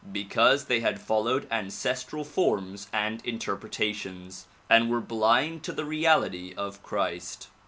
Because 0.11 0.65
they 0.65 0.79
had 0.79 0.99
followed 0.99 1.47
ancestral 1.51 2.23
forms 2.23 2.87
and 2.91 3.23
interpretations 3.23 4.47
and 4.67 4.89
were 4.89 4.99
blind 4.99 5.61
to 5.65 5.71
the 5.71 5.85
reality 5.85 6.55
of 6.57 6.81
Christ. 6.81 7.49